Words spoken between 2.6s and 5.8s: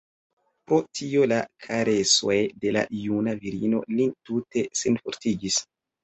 de la juna virino lin tute senfortigis.